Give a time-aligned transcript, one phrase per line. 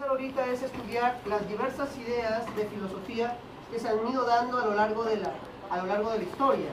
[0.00, 3.36] hacer ahorita es estudiar las diversas ideas de filosofía
[3.70, 5.32] que se han ido dando a lo largo de la,
[5.70, 6.70] a lo largo de la historia.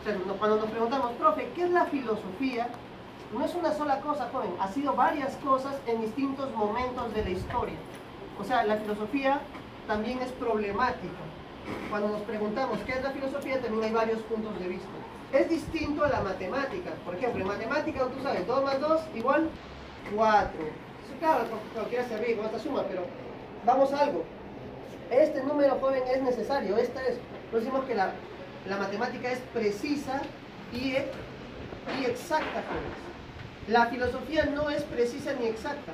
[0.00, 2.68] O sea, cuando nos preguntamos, profe, ¿qué es la filosofía?
[3.32, 7.30] No es una sola cosa, joven, ha sido varias cosas en distintos momentos de la
[7.30, 7.76] historia.
[8.40, 9.40] O sea, la filosofía
[9.88, 11.18] también es problemática.
[11.90, 14.88] Cuando nos preguntamos qué es la filosofía, también hay varios puntos de vista.
[15.32, 16.92] Es distinto a la matemática.
[17.04, 19.50] Por ejemplo, en matemática, tú sabes, 2 más 2 igual
[20.14, 20.87] 4.
[21.20, 21.44] Claro,
[21.74, 23.04] cualquiera se ríe con esta suma, pero
[23.66, 24.24] vamos a algo.
[25.10, 27.16] Este número joven es necesario, esta es.
[27.52, 28.12] Nos decimos que la,
[28.68, 30.20] la matemática es precisa
[30.72, 31.10] y, e-
[32.00, 32.98] y exacta, jóvenes.
[33.68, 35.92] La filosofía no es precisa ni exacta.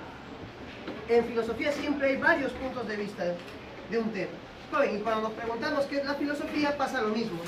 [1.09, 3.25] En filosofía siempre hay varios puntos de vista
[3.91, 4.31] de un tema.
[4.73, 7.39] Joven, y cuando nos preguntamos qué es la filosofía, pasa lo mismo.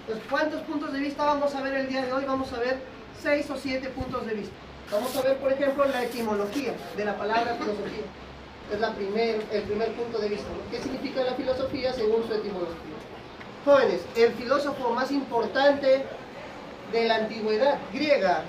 [0.00, 2.24] Entonces, ¿cuántos puntos de vista vamos a ver el día de hoy?
[2.24, 2.78] Vamos a ver
[3.20, 4.54] seis o siete puntos de vista.
[4.90, 8.04] Vamos a ver, por ejemplo, la etimología de la palabra filosofía.
[8.72, 10.46] Es la primer, el primer punto de vista.
[10.70, 12.76] ¿Qué significa la filosofía según su etimología?
[13.64, 16.04] Jóvenes, el filósofo más importante
[16.92, 18.42] de la antigüedad griega,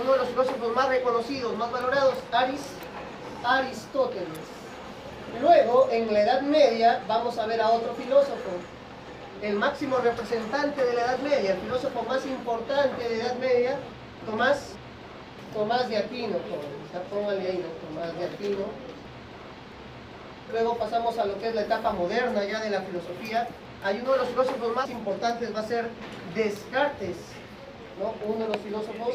[0.00, 2.60] uno de los filósofos más reconocidos, más valorados, Aris,
[3.44, 4.28] Aristóteles.
[5.40, 8.50] Luego, en la Edad Media, vamos a ver a otro filósofo,
[9.42, 13.76] el máximo representante de la Edad Media, el filósofo más importante de la Edad Media,
[14.24, 14.74] Tomás,
[15.54, 16.36] Tomás de Aquino,
[17.10, 17.88] póngale ahí, ¿no?
[17.88, 18.66] Tomás de Aquino.
[20.50, 23.48] Luego pasamos a lo que es la etapa moderna ya de la filosofía.
[23.84, 25.88] Hay uno de los filósofos más importantes, va a ser
[26.34, 27.16] Descartes,
[28.00, 28.14] ¿no?
[28.26, 29.14] uno de los filósofos.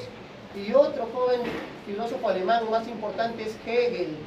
[0.55, 1.41] Y otro joven
[1.85, 4.17] filósofo alemán más importante es Hegel.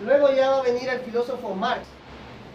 [0.00, 1.86] Luego ya va a venir el filósofo Marx,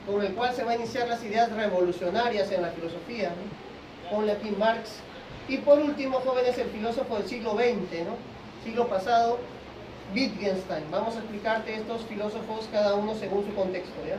[0.05, 3.29] con el cual se va a iniciar las ideas revolucionarias en la filosofía.
[3.29, 4.15] ¿no?
[4.15, 5.01] Ponle aquí Marx.
[5.47, 8.07] Y por último, jóvenes, el filósofo del siglo XX,
[8.63, 9.39] siglo pasado,
[10.13, 10.83] Wittgenstein.
[10.91, 13.93] Vamos a explicarte estos filósofos cada uno según su contexto.
[14.07, 14.17] ¿ya?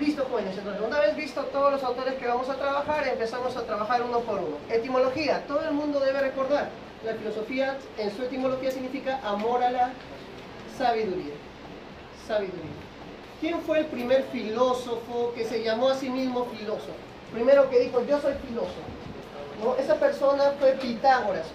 [0.00, 0.56] Listo, jóvenes.
[0.56, 4.20] Entonces, una vez visto todos los autores que vamos a trabajar, empezamos a trabajar uno
[4.20, 4.56] por uno.
[4.70, 5.44] Etimología.
[5.46, 6.70] Todo el mundo debe recordar.
[7.04, 9.90] La filosofía, en su etimología, significa amor a la
[10.78, 11.34] sabiduría.
[12.26, 12.70] Sabiduría.
[13.40, 16.92] ¿Quién fue el primer filósofo que se llamó a sí mismo filósofo?
[17.32, 18.80] Primero que dijo, yo soy filósofo.
[19.62, 19.76] ¿No?
[19.76, 21.46] Esa persona fue Pitágoras.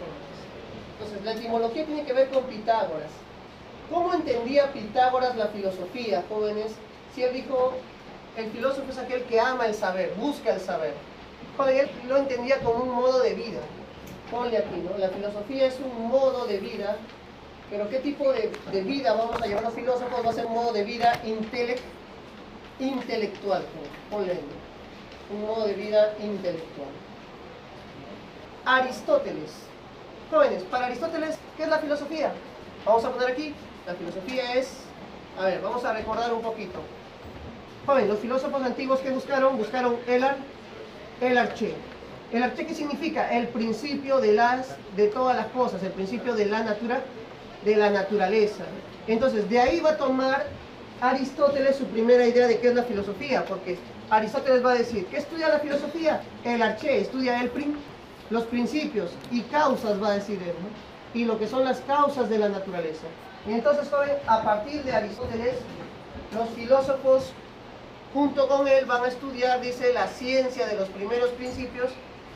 [0.99, 3.11] Entonces, la etimología tiene que ver con Pitágoras.
[3.91, 6.73] ¿Cómo entendía Pitágoras la filosofía, jóvenes?
[7.13, 7.73] Si él dijo,
[8.35, 10.93] el filósofo es aquel que ama el saber, busca el saber.
[11.57, 13.59] Joder, él lo entendía como un modo de vida.
[14.31, 14.97] Ponle aquí, ¿no?
[14.97, 16.97] La filosofía es un modo de vida,
[17.69, 20.25] pero ¿qué tipo de, de vida vamos a llamar los filósofos?
[20.25, 21.79] Va a ser un modo de vida intele-
[22.79, 23.63] intelectual.
[23.63, 23.89] joven.
[24.11, 25.35] Ponle ahí, ¿no?
[25.37, 26.89] Un modo de vida intelectual.
[28.67, 29.51] Aristóteles.
[30.29, 32.33] Jóvenes, para Aristóteles, ¿qué es la filosofía?
[32.85, 33.53] Vamos a poner aquí,
[33.85, 34.67] la filosofía es,
[35.39, 36.79] a ver, vamos a recordar un poquito.
[37.85, 40.35] Jóvenes, los filósofos antiguos que buscaron, buscaron el, ar-
[41.21, 41.73] el arché.
[42.33, 43.33] ¿El arché qué significa?
[43.33, 46.99] El principio de, las, de todas las cosas, el principio de la, natura,
[47.63, 48.65] de la naturaleza.
[49.07, 50.45] Entonces, de ahí va a tomar
[50.99, 53.77] Aristóteles su primera idea de qué es la filosofía, porque
[54.09, 56.21] Aristóteles va a decir, ¿qué estudia la filosofía?
[56.43, 57.77] El arché, estudia el prin-
[58.29, 60.87] los principios y causas, va a decir él, ¿no?
[61.13, 63.07] y lo que son las causas de la naturaleza.
[63.47, 63.89] Y entonces,
[64.27, 65.55] a partir de Aristóteles,
[66.33, 67.31] los filósofos
[68.13, 71.91] junto con él van a estudiar, dice, la ciencia de los primeros principios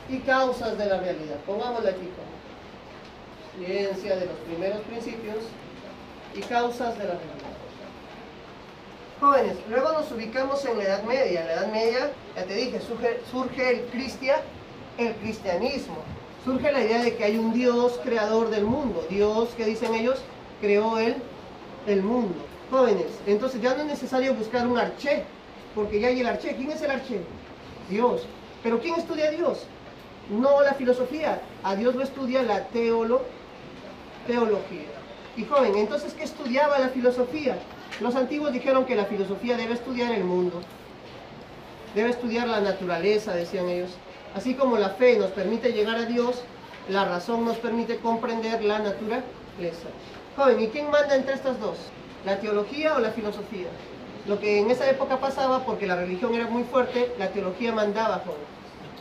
[0.10, 1.38] y causas de la realidad.
[1.46, 3.68] Pongámosle aquí, joven.
[3.68, 5.38] Ciencia de los primeros principios
[6.34, 7.52] y causas de la realidad.
[9.20, 11.42] Jóvenes, luego nos ubicamos en la Edad Media.
[11.42, 14.42] En la Edad Media, ya te dije, surge, surge el, cristia,
[15.08, 15.98] el cristianismo.
[16.44, 19.06] Surge la idea de que hay un Dios creador del mundo.
[19.10, 20.20] Dios, que dicen ellos,
[20.60, 21.16] creó el,
[21.88, 22.36] el mundo.
[22.72, 25.24] Jóvenes, entonces ya no es necesario buscar un arché,
[25.76, 26.56] porque ya hay el arché.
[26.56, 27.22] ¿Quién es el arché?
[27.90, 28.22] Dios.
[28.64, 29.66] ¿Pero quién estudia a Dios?
[30.30, 31.42] No la filosofía.
[31.64, 33.22] A Dios lo estudia la teolo,
[34.26, 34.88] teología.
[35.36, 37.58] Y joven, entonces, ¿qué estudiaba la filosofía?
[38.00, 40.62] Los antiguos dijeron que la filosofía debe estudiar el mundo,
[41.94, 43.92] debe estudiar la naturaleza, decían ellos.
[44.36, 46.42] Así como la fe nos permite llegar a Dios,
[46.90, 49.90] la razón nos permite comprender la naturaleza.
[50.38, 51.78] Joven, ¿y quién manda entre estas dos?
[52.26, 53.68] ¿La teología o la filosofía?
[54.28, 58.22] Lo que en esa época pasaba, porque la religión era muy fuerte, la teología mandaba,
[58.26, 58.52] joven.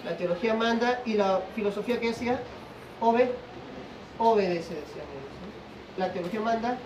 [0.05, 2.41] La teología manda y la filosofía, ¿qué decía?
[3.00, 3.31] Obe,
[4.19, 4.75] obedece.
[4.75, 5.99] ¿no?
[5.99, 6.79] La teología manda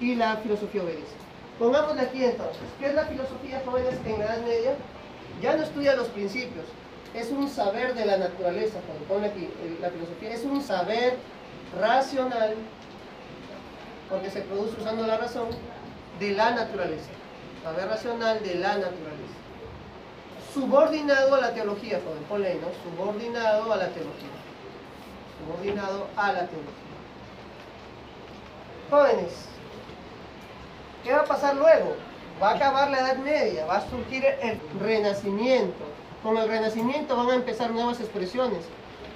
[0.00, 1.14] y la filosofía obedece.
[1.58, 4.74] Pongámosle aquí entonces, ¿qué es la filosofía, jóvenes, en la Edad Media?
[5.40, 6.64] Ya no estudia los principios,
[7.14, 9.04] es un saber de la naturaleza, joven.
[9.08, 11.16] Ponle aquí, eh, la filosofía es un saber
[11.80, 12.54] racional,
[14.10, 15.48] porque se produce usando la razón,
[16.18, 17.10] de la naturaleza.
[17.62, 19.34] Saber racional de la naturaleza.
[20.52, 22.68] Subordinado a la teología, joven, ponle ahí, ¿no?
[22.82, 24.28] Subordinado a la teología.
[25.38, 26.84] Subordinado a la teología.
[28.90, 29.46] Jóvenes,
[31.02, 31.96] ¿qué va a pasar luego?
[32.42, 35.93] Va a acabar la Edad Media, va a surgir el Renacimiento.
[36.24, 38.60] Con el Renacimiento van a empezar nuevas expresiones.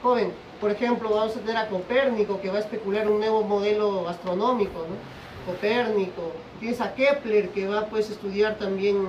[0.03, 4.07] Joven, por ejemplo, vamos a tener a Copérnico que va a especular un nuevo modelo
[4.07, 5.51] astronómico, ¿no?
[5.51, 6.33] Copérnico.
[6.61, 9.07] Tienes a Kepler que va pues, a estudiar también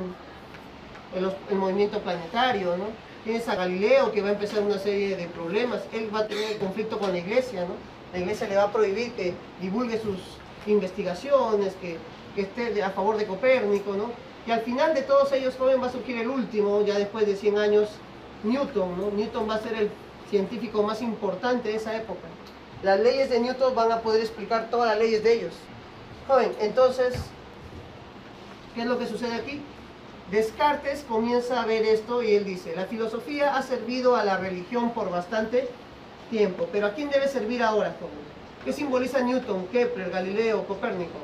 [1.13, 2.85] el, movimiento planetario, ¿no?
[3.25, 5.81] Tienes a Galileo que va a empezar una serie de problemas.
[5.91, 7.73] Él va a tener conflicto con la iglesia, ¿no?
[8.13, 10.19] La iglesia le va a prohibir que divulgue sus
[10.67, 11.97] investigaciones, que,
[12.33, 14.28] que esté a favor de Copérnico, ¿no?
[14.49, 17.35] Y al final de todos ellos, joven, va a surgir el último, ya después de
[17.35, 17.87] 100 años,
[18.43, 19.15] Newton.
[19.15, 19.91] Newton va a ser el
[20.27, 22.27] científico más importante de esa época.
[22.81, 25.53] Las leyes de Newton van a poder explicar todas las leyes de ellos.
[26.27, 27.13] Joven, entonces,
[28.73, 29.61] ¿qué es lo que sucede aquí?
[30.31, 34.95] Descartes comienza a ver esto y él dice, la filosofía ha servido a la religión
[34.95, 35.69] por bastante
[36.31, 38.15] tiempo, pero ¿a quién debe servir ahora, joven?
[38.65, 41.19] ¿Qué simboliza Newton, Kepler, Galileo, Copérnico?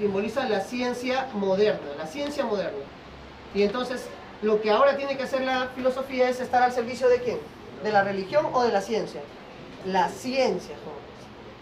[0.00, 2.78] Simboliza la ciencia moderna, la ciencia moderna.
[3.54, 4.06] Y entonces,
[4.40, 7.38] lo que ahora tiene que hacer la filosofía es estar al servicio de quién?
[7.84, 9.20] ¿De la religión o de la ciencia?
[9.84, 11.10] La ciencia, jóvenes.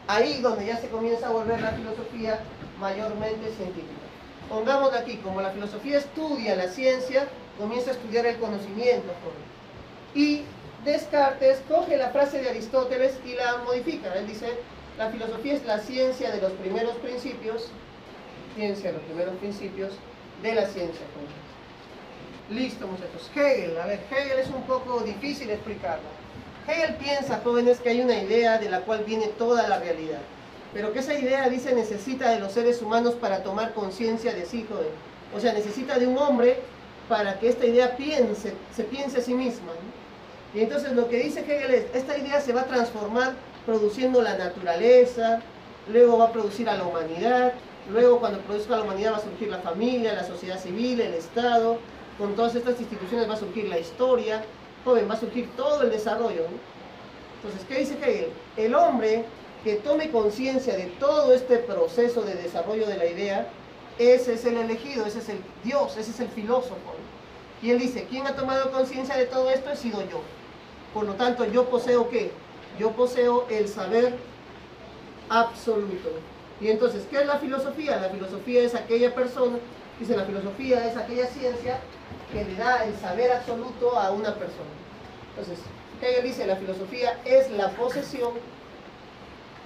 [0.06, 2.38] Ahí donde ya se comienza a volver la filosofía
[2.79, 4.06] mayormente científica.
[4.49, 7.26] Pongamos aquí, como la filosofía estudia la ciencia,
[7.58, 9.49] comienza a estudiar el conocimiento, jóvenes.
[10.14, 10.44] Y
[10.85, 14.14] Descartes coge la frase de Aristóteles y la modifica.
[14.14, 14.46] Él dice,
[14.96, 17.73] la filosofía es la ciencia de los primeros principios,
[18.58, 19.93] ciencia los primeros principios
[20.43, 21.06] de la ciencia.
[22.50, 23.31] Listo, muchachos.
[23.34, 26.08] Hegel, a ver, Hegel es un poco difícil explicarlo.
[26.66, 30.19] Hegel piensa, jóvenes, que hay una idea de la cual viene toda la realidad.
[30.75, 34.66] Pero que esa idea, dice, necesita de los seres humanos para tomar conciencia de sí,
[34.69, 34.90] joven.
[35.37, 36.58] O sea, necesita de un hombre
[37.08, 39.69] para que esta idea piense, se piense a sí misma.
[39.69, 40.58] ¿no?
[40.58, 43.34] Y entonces lo que dice Hegel es, esta idea se va a transformar
[43.64, 45.40] produciendo la naturaleza,
[45.93, 47.52] luego va a producir a la humanidad,
[47.90, 51.79] luego cuando produzca la humanidad va a surgir la familia, la sociedad civil, el Estado,
[52.19, 54.44] con todas estas instituciones va a surgir la historia,
[54.85, 56.44] joven, va a surgir todo el desarrollo.
[57.37, 58.31] Entonces, ¿qué dice Hegel?
[58.56, 59.25] El hombre
[59.62, 63.49] que tome conciencia de todo este proceso de desarrollo de la idea,
[63.99, 66.75] ese es el elegido, ese es el Dios, ese es el filósofo.
[66.75, 67.67] ¿no?
[67.67, 69.70] Y él dice, ¿quién ha tomado conciencia de todo esto?
[69.70, 70.20] He sido yo.
[70.94, 72.31] Por lo tanto, yo poseo qué?
[72.79, 74.14] Yo poseo el saber
[75.29, 76.11] absoluto.
[76.60, 78.00] Y entonces, ¿qué es la filosofía?
[78.00, 79.58] La filosofía es aquella persona,
[79.99, 81.78] dice la filosofía es aquella ciencia
[82.32, 84.70] que le da el saber absoluto a una persona.
[85.31, 85.64] Entonces,
[86.02, 88.32] Hegel dice, la filosofía es la posesión,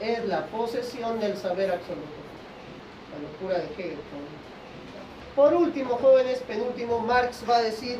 [0.00, 2.08] es la posesión del saber absoluto.
[3.12, 3.98] La locura de Hegel.
[5.34, 7.98] Por último, jóvenes, penúltimo, Marx va a decir,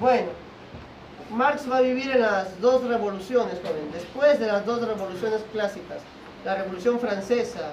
[0.00, 0.28] bueno,
[1.30, 6.02] Marx va a vivir en las dos revoluciones, joven, después de las dos revoluciones clásicas,
[6.44, 7.72] la revolución francesa.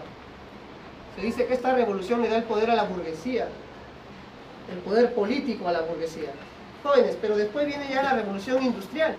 [1.15, 3.47] Se dice que esta revolución le da el poder a la burguesía,
[4.71, 6.31] el poder político a la burguesía.
[6.83, 9.17] Jóvenes, pero después viene ya la revolución industrial.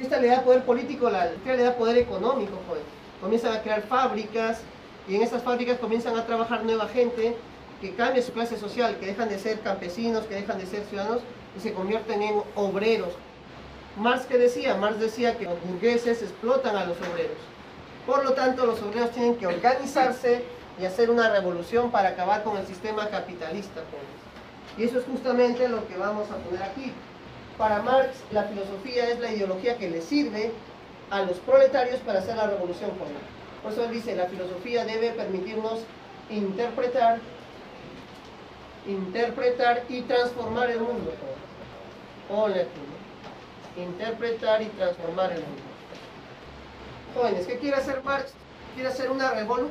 [0.00, 2.82] Esta le da poder político, la industria le da poder económico, joven.
[3.20, 4.60] Comienzan a crear fábricas
[5.08, 7.34] y en estas fábricas comienzan a trabajar nueva gente
[7.80, 11.20] que cambia su clase social, que dejan de ser campesinos, que dejan de ser ciudadanos
[11.56, 13.10] y se convierten en obreros.
[13.96, 17.57] Marx que decía, Marx decía que los burgueses explotan a los obreros.
[18.08, 20.42] Por lo tanto, los obreros tienen que organizarse
[20.80, 23.82] y hacer una revolución para acabar con el sistema capitalista.
[24.78, 26.90] Y eso es justamente lo que vamos a poner aquí.
[27.58, 30.52] Para Marx, la filosofía es la ideología que le sirve
[31.10, 32.92] a los proletarios para hacer la revolución.
[33.62, 35.80] Por eso él dice, la filosofía debe permitirnos
[36.30, 37.18] interpretar,
[38.86, 41.12] interpretar y transformar el mundo.
[42.30, 42.62] Hola,
[43.76, 45.77] interpretar y transformar el mundo.
[47.14, 48.32] Jóvenes, ¿qué quiere hacer Marx?
[48.74, 49.70] Quiere hacer una revolución,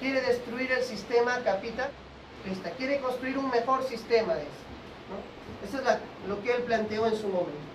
[0.00, 4.42] quiere destruir el sistema capitalista, quiere construir un mejor sistema de.
[4.42, 5.66] ¿no?
[5.66, 7.66] Eso es lo que él planteó en su momento.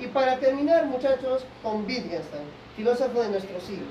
[0.00, 2.42] Y para terminar, muchachos, con Wittgenstein,
[2.76, 3.86] filósofo de nuestro siglo.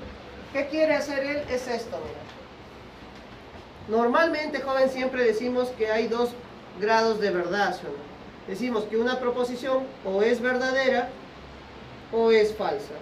[0.51, 1.43] ¿Qué quiere hacer él?
[1.49, 2.19] Es esto, mira.
[3.87, 6.31] Normalmente, joven, siempre decimos que hay dos
[6.79, 7.87] grados de verdad, ¿sí?
[8.47, 11.09] Decimos que una proposición o es verdadera
[12.11, 12.93] o es falsa.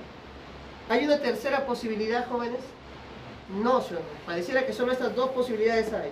[0.89, 2.60] ¿Hay una tercera posibilidad, jóvenes?
[3.63, 3.96] No, ¿sí?
[4.25, 6.12] pareciera que solo estas dos posibilidades hay.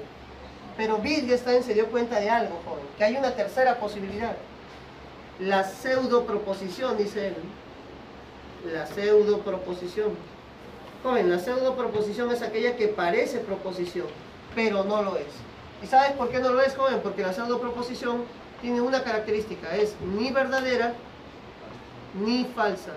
[0.77, 4.35] Pero Wittgenstein se dio cuenta de algo, joven, que hay una tercera posibilidad.
[5.39, 7.35] La pseudo proposición, dice él.
[8.71, 10.11] La pseudo proposición.
[11.03, 14.07] Joven, la pseudo proposición es aquella que parece proposición,
[14.55, 15.27] pero no lo es.
[15.83, 17.01] ¿Y sabes por qué no lo es, joven?
[17.03, 18.23] Porque la pseudoproposición
[18.61, 20.93] tiene una característica, es ni verdadera
[22.13, 22.91] ni falsa.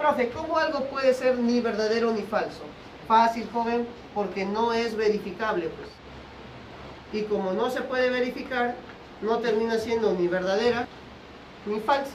[0.00, 2.62] Profe, ¿cómo algo puede ser ni verdadero ni falso?
[3.06, 5.90] Fácil, joven, porque no es verificable, pues.
[7.12, 8.76] Y como no se puede verificar,
[9.20, 10.88] no termina siendo ni verdadera
[11.66, 12.12] ni falsa.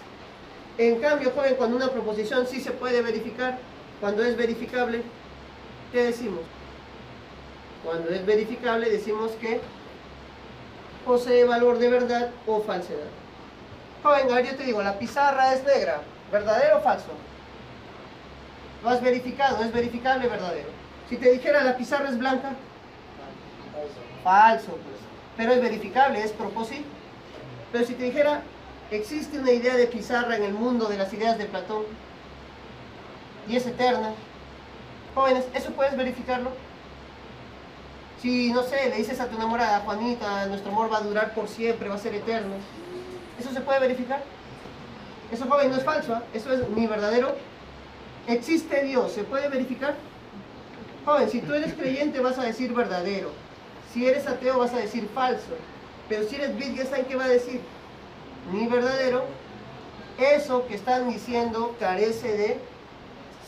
[0.80, 3.60] En cambio, joven, cuando una proposición sí se puede verificar,
[4.02, 5.04] cuando es verificable,
[5.92, 6.42] ¿qué decimos?
[7.84, 9.62] Cuando es verificable decimos que
[11.06, 13.06] posee valor de verdad o falsedad.
[14.02, 16.02] Joven, a ver, yo te digo, la pizarra es negra,
[16.32, 17.12] ¿verdadero o falso?
[18.86, 20.70] Lo has verificado, es verificable, verdadero.
[21.10, 22.52] Si te dijera la pizarra es blanca,
[24.24, 24.98] falso, pues.
[25.36, 26.86] Pero es verificable, es propósito.
[27.72, 28.44] Pero si te dijera,
[28.92, 31.82] existe una idea de pizarra en el mundo de las ideas de Platón
[33.48, 34.12] y es eterna,
[35.16, 36.52] jóvenes, ¿eso puedes verificarlo?
[38.22, 41.48] Si, no sé, le dices a tu enamorada, Juanita, nuestro amor va a durar por
[41.48, 42.54] siempre, va a ser eterno,
[43.40, 44.22] ¿eso se puede verificar?
[45.32, 46.24] Eso, joven, no es falso, ¿ah?
[46.36, 47.36] eso es mi verdadero.
[48.28, 49.12] ¿Existe Dios?
[49.12, 49.96] ¿Se puede verificar?
[51.06, 53.32] Joven, si tú eres creyente vas a decir verdadero.
[53.94, 55.56] Si eres ateo vas a decir falso.
[56.10, 57.62] Pero si eres Wittgenstein, ¿qué va a decir?
[58.52, 59.26] Ni verdadero.
[60.18, 62.60] Eso que están diciendo carece de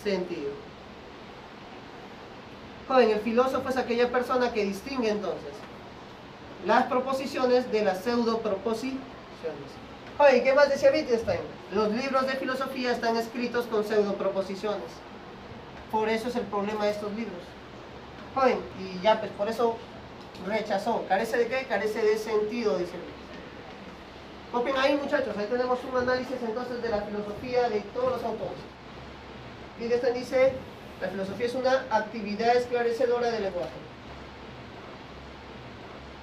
[0.03, 0.51] sentido.
[2.87, 5.53] Joven, el filósofo es aquella persona que distingue entonces
[6.65, 9.01] las proposiciones de las pseudo proposiciones.
[10.17, 11.41] Joven, ¿qué más decía Wittgenstein?
[11.71, 14.89] Los libros de filosofía están escritos con pseudo proposiciones.
[15.91, 17.43] Por eso es el problema de estos libros.
[18.33, 19.77] Joven, y ya pues por eso
[20.47, 21.05] rechazó.
[21.07, 21.65] ¿Carece de qué?
[21.65, 22.93] Carece de sentido, dice
[24.51, 28.57] Copien ahí muchachos, ahí tenemos un análisis entonces de la filosofía de todos los autores.
[29.79, 30.53] Wittgenstein dice,
[30.99, 33.69] la filosofía es una actividad esclarecedora del lenguaje.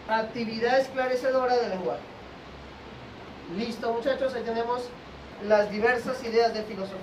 [0.08, 2.13] Actividad esclarecedora del lenguaje.
[3.52, 4.88] Listo muchachos, ahí tenemos
[5.46, 6.98] las diversas ideas de filosofía.